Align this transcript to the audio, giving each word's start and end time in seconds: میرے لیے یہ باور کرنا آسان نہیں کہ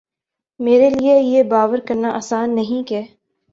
میرے 0.59 0.89
لیے 0.89 1.19
یہ 1.19 1.43
باور 1.43 1.79
کرنا 1.87 2.09
آسان 2.11 2.55
نہیں 2.55 2.87
کہ 2.87 3.01